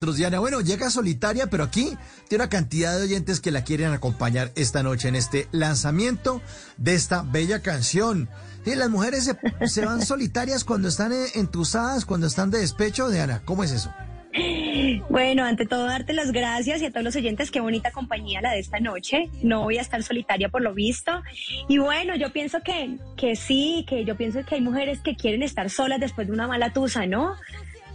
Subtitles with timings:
[0.00, 1.96] Diana, bueno, llega solitaria, pero aquí
[2.28, 6.40] tiene una cantidad de oyentes que la quieren acompañar esta noche en este lanzamiento
[6.76, 8.28] de esta bella canción.
[8.64, 9.28] Y las mujeres
[9.66, 13.92] se, van solitarias cuando están entusadas, cuando están de despecho, Diana, ¿cómo es eso?
[15.08, 18.52] Bueno, ante todo darte las gracias y a todos los oyentes, qué bonita compañía la
[18.52, 19.30] de esta noche.
[19.42, 21.22] No voy a estar solitaria por lo visto.
[21.66, 25.42] Y bueno, yo pienso que, que sí, que yo pienso que hay mujeres que quieren
[25.42, 27.34] estar solas después de una mala tusa, ¿no?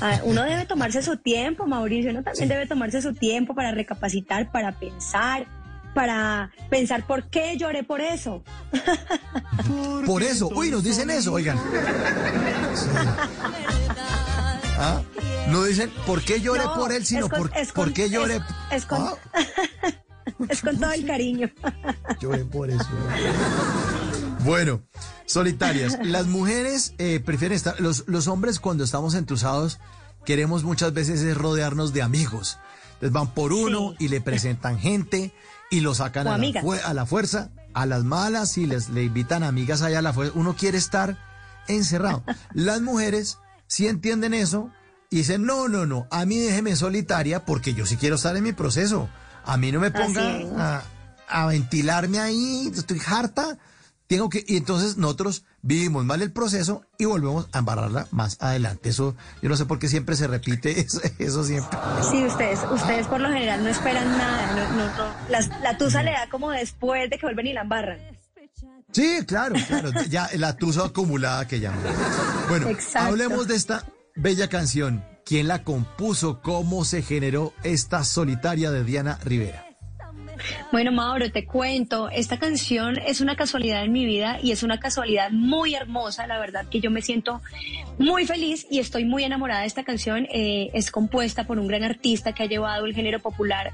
[0.00, 4.50] Ah, uno debe tomarse su tiempo, Mauricio, uno también debe tomarse su tiempo para recapacitar,
[4.50, 5.46] para pensar,
[5.94, 8.42] para pensar por qué lloré por eso.
[10.06, 11.58] Por eso, uy, nos dicen eso, oigan.
[14.78, 15.02] ¿Ah?
[15.48, 17.50] No dicen por qué lloré por él, sino por,
[17.92, 18.40] qué lloré.
[18.70, 19.14] Es, con, ah.
[20.48, 21.50] es con todo el cariño.
[22.20, 22.86] Lloré por eso.
[24.40, 24.82] Bueno,
[25.26, 25.98] solitarias.
[26.02, 29.78] Las mujeres eh, prefieren estar, los, los hombres cuando estamos entusados
[30.24, 32.58] queremos muchas veces rodearnos de amigos.
[33.00, 35.32] Les van por uno y le presentan gente
[35.70, 39.42] y lo sacan a la, a la, fuerza, a las malas y les le invitan
[39.42, 40.32] amigas allá a la fuerza.
[40.36, 41.18] Uno quiere estar
[41.68, 42.24] encerrado.
[42.54, 44.70] Las mujeres sí entienden eso
[45.10, 48.44] y dicen, no, no, no, a mí déjeme solitaria porque yo sí quiero estar en
[48.44, 49.08] mi proceso.
[49.44, 50.82] A mí no me ponga a,
[51.28, 53.58] a ventilarme ahí, estoy harta
[54.06, 58.88] tengo que, y entonces nosotros vivimos mal el proceso y volvemos a embarrarla más adelante.
[58.88, 60.86] Eso, yo no sé por qué siempre se repite
[61.18, 61.78] eso, siempre.
[62.10, 66.28] Sí, ustedes, ustedes por lo general no esperan nada, no, no, La, tusa le da
[66.30, 67.98] como después de que vuelven y la embarran.
[68.92, 71.80] Sí, claro, claro, ya la tusa acumulada que llaman.
[72.48, 73.84] Bueno, hablemos de esta
[74.14, 75.04] bella canción.
[75.26, 76.40] ¿Quién la compuso?
[76.40, 79.65] ¿Cómo se generó esta solitaria de Diana Rivera?
[80.72, 84.80] Bueno, Mauro, te cuento, esta canción es una casualidad en mi vida y es una
[84.80, 87.40] casualidad muy hermosa, la verdad que yo me siento
[87.98, 90.26] muy feliz y estoy muy enamorada de esta canción.
[90.30, 93.72] Eh, es compuesta por un gran artista que ha llevado el género popular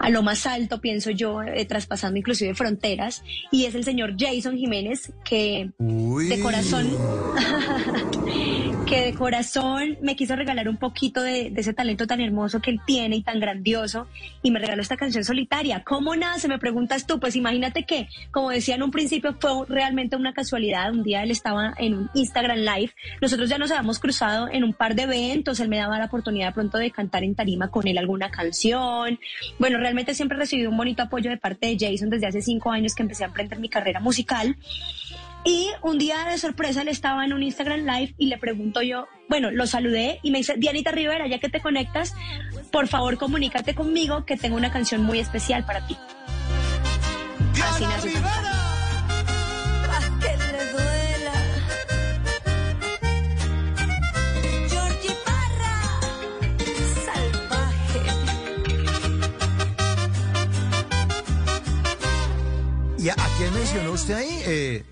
[0.00, 4.56] a lo más alto, pienso yo, eh, traspasando inclusive fronteras, y es el señor Jason
[4.56, 6.88] Jiménez, que de corazón,
[8.90, 12.80] que de corazón me quiso regalar un poquito de, ese talento tan hermoso que él
[12.84, 14.08] tiene y tan grandioso,
[14.42, 15.84] y me regaló esta canción solitaria.
[15.84, 16.48] ¿Cómo nace?
[16.48, 17.20] Me preguntas tú.
[17.20, 20.90] Pues imagínate que, como decía en un principio, fue realmente una casualidad.
[20.90, 22.92] Un día él estaba en un Instagram Live.
[23.20, 25.60] Nosotros ya nos habíamos cruzado en un par de eventos.
[25.60, 29.20] Él me daba la oportunidad pronto de cantar en tarima con él alguna canción.
[29.60, 32.72] Bueno, realmente siempre he recibido un bonito apoyo de parte de Jason desde hace cinco
[32.72, 34.56] años que empecé a emprender mi carrera musical.
[35.44, 39.06] Y un día de sorpresa él estaba en un Instagram Live y le pregunto yo,
[39.28, 42.14] bueno, lo saludé y me dice, Dianita Rivera, ya que te conectas,
[42.70, 45.96] por favor comunícate conmigo que tengo una canción muy especial para ti.
[47.62, 47.84] Así
[62.98, 64.42] ¿Y a, quién mencionó usted ahí?
[64.44, 64.84] Eh,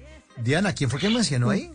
[0.43, 1.71] Diana, ¿quién fue que mencionó ahí?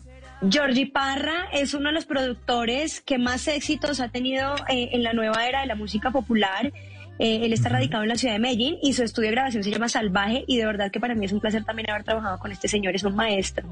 [0.50, 5.14] Georgie Parra es uno de los productores que más éxitos ha tenido eh, en la
[5.14, 6.74] nueva era de la música popular.
[7.20, 9.72] Eh, él está radicado en la ciudad de Medellín y su estudio de grabación se
[9.72, 12.52] llama Salvaje y de verdad que para mí es un placer también haber trabajado con
[12.52, 13.64] este señor, es un maestro.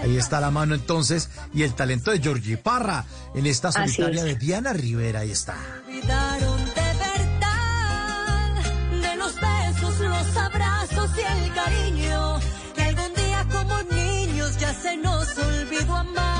[0.00, 3.04] Ahí está la mano entonces y el talento de Georgie Parra
[3.34, 5.56] en esta solitaria de Diana Rivera, ahí está.
[14.74, 16.37] Se nos olvidó amar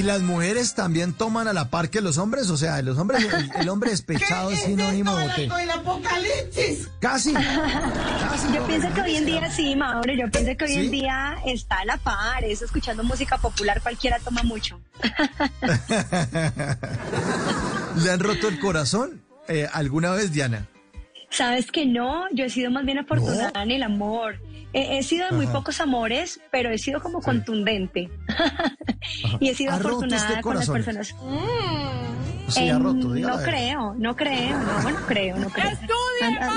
[0.00, 2.48] ¿Y las mujeres también toman a la par que los hombres?
[2.48, 5.44] O sea, los hombres, el, hombre despechado es sinónimo de...
[5.44, 6.88] el apocalipsis?
[7.00, 7.34] Casi.
[7.34, 11.80] yo pienso que hoy en día sí, Mauro, yo pienso que hoy en día está
[11.80, 14.80] a la par, eso escuchando música popular cualquiera toma mucho.
[18.02, 20.66] ¿Le han roto el corazón eh, alguna vez, Diana?
[21.28, 24.40] Sabes que no, yo he sido más bien afortunada en el amor.
[24.72, 28.10] He, sido de muy pocos amores, pero he sido como contundente.
[29.40, 31.14] y he sido afortunada este con las personas.
[31.14, 32.50] Mm.
[32.50, 33.08] se ha roto?
[33.08, 35.70] no creo, no creo, no, no creo, no creo.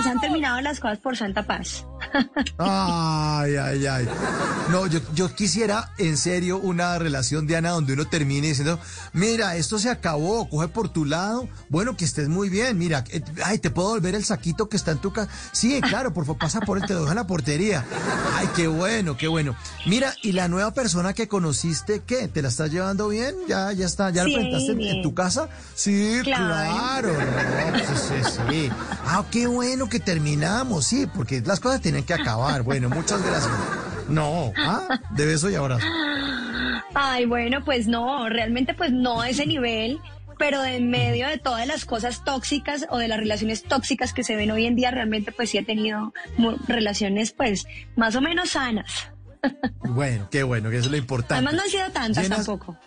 [0.03, 1.85] se han terminado las cosas por santa paz.
[2.57, 4.07] Ay, ay, ay.
[4.69, 8.79] No, yo, yo quisiera en serio una relación, Diana, donde uno termine diciendo,
[9.11, 13.21] mira, esto se acabó, coge por tu lado, bueno, que estés muy bien, mira, eh,
[13.43, 15.31] ay, ¿te puedo volver el saquito que está en tu casa?
[15.51, 17.85] Sí, claro, por favor, pasa por él, te dejo en la portería.
[18.35, 19.55] Ay, qué bueno, qué bueno.
[19.85, 22.27] Mira, ¿y la nueva persona que conociste, qué?
[22.27, 23.35] ¿Te la estás llevando bien?
[23.47, 25.49] ¿Ya, ya está, ya la presentaste en, tu casa?
[25.75, 27.09] Sí, claro.
[27.75, 28.69] sí, sí, sí.
[29.05, 32.63] Ah, qué bueno que terminamos, sí, porque las cosas tienen que acabar.
[32.63, 33.51] Bueno, muchas gracias.
[34.09, 35.85] No, ah, de beso y abrazo.
[36.93, 39.99] Ay, bueno, pues no, realmente pues no a ese nivel,
[40.37, 44.35] pero en medio de todas las cosas tóxicas o de las relaciones tóxicas que se
[44.35, 46.13] ven hoy en día, realmente pues sí he tenido
[46.67, 47.65] relaciones pues
[47.95, 49.07] más o menos sanas.
[49.81, 51.35] Bueno, qué bueno, que eso es lo importante.
[51.35, 52.77] Además no han sido tantas tampoco.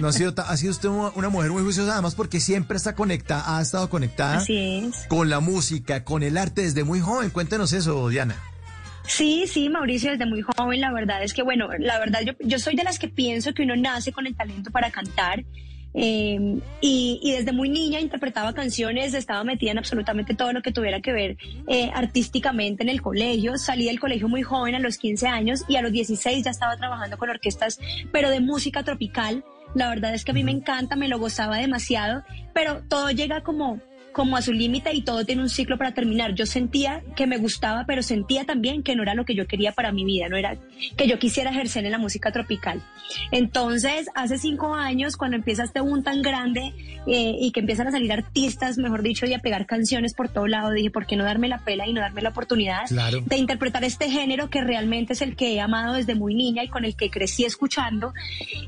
[0.00, 3.56] No ha sido, ha sido usted una mujer muy juiciosa, además porque siempre está conectada,
[3.56, 4.44] ha estado conectada
[5.08, 7.30] con la música, con el arte desde muy joven.
[7.30, 8.36] Cuéntenos eso, Diana.
[9.06, 12.58] Sí, sí, Mauricio, desde muy joven, la verdad es que, bueno, la verdad yo, yo
[12.58, 15.44] soy de las que pienso que uno nace con el talento para cantar.
[15.96, 21.00] Eh, y, desde muy niña interpretaba canciones, estaba metida en absolutamente todo lo que tuviera
[21.00, 21.36] que ver
[21.68, 23.56] eh, artísticamente en el colegio.
[23.56, 26.76] Salí del colegio muy joven, a los 15 años, y a los 16 ya estaba
[26.76, 27.78] trabajando con orquestas,
[28.10, 29.44] pero de música tropical.
[29.74, 32.22] La verdad es que a mí me encanta, me lo gozaba demasiado,
[32.52, 33.80] pero todo llega como
[34.14, 36.34] como a su límite y todo tiene un ciclo para terminar.
[36.34, 39.72] Yo sentía que me gustaba, pero sentía también que no era lo que yo quería
[39.72, 40.56] para mi vida, no era
[40.96, 42.80] que yo quisiera ejercer en la música tropical.
[43.32, 46.72] Entonces, hace cinco años, cuando empieza este boom tan grande
[47.06, 50.46] eh, y que empiezan a salir artistas, mejor dicho, y a pegar canciones por todo
[50.46, 53.84] lado, dije, ¿por qué no darme la pela y no darme la oportunidad de interpretar
[53.84, 56.94] este género que realmente es el que he amado desde muy niña y con el
[56.94, 58.14] que crecí escuchando?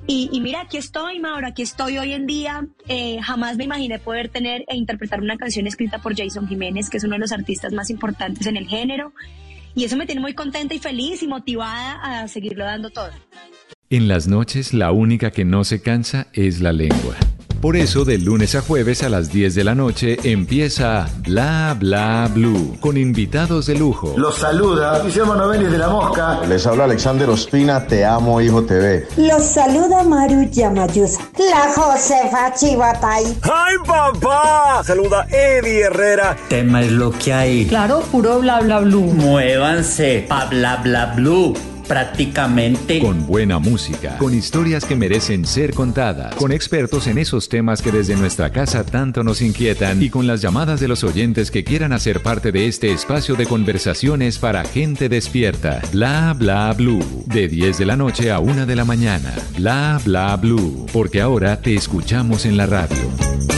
[0.09, 2.67] Y, mira, aquí estoy, Mauro, aquí estoy hoy en día.
[2.89, 6.99] Eh, jamás me imaginé poder tener e interpretar una canción escrita por Jason Jiménez, que
[6.99, 9.13] es uno de los artistas más importantes en el género.
[9.75, 13.11] Y eso me tiene muy contenta y feliz y motivada a seguirlo dando todo.
[13.91, 17.17] En las noches la única que no se cansa es la lengua.
[17.61, 22.31] Por eso, de lunes a jueves a las 10 de la noche empieza Bla Bla
[22.33, 24.15] Blue con invitados de lujo.
[24.17, 26.43] Los saluda Guillermo Novelli de La Mosca.
[26.47, 29.09] Les habla Alexander Ospina, Te Amo Hijo TV.
[29.17, 31.21] Los saluda Maru Yamayusa.
[31.39, 33.25] La Josefa Chivatay.
[33.43, 34.56] ¡Ay, papá!
[34.87, 36.37] Saluda Eddie Herrera.
[36.49, 37.67] Tema es lo que hay.
[37.67, 39.13] Claro, puro Bla Bla Blue.
[39.15, 41.55] Muévanse pa Bla Bla Blue
[41.89, 43.01] prácticamente.
[43.01, 47.91] Con buena música, con historias que merecen ser contadas, con expertos en esos temas que
[47.91, 51.93] desde nuestra casa tanto nos inquietan y con las llamadas de los oyentes que quieran
[51.93, 55.81] hacer parte de este espacio de conversaciones para gente despierta.
[55.91, 57.25] Bla bla blue.
[57.27, 59.35] De 10 de la noche a 1 de la mañana.
[59.57, 60.87] Bla bla blue.
[60.93, 63.56] Porque ahora te escuchamos en la radio.